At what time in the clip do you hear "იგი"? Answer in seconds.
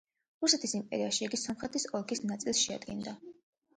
1.27-1.39